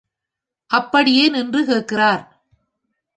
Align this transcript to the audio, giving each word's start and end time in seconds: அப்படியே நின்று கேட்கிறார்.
அப்படியே 0.71 1.29
நின்று 1.29 1.65
கேட்கிறார். 1.65 2.23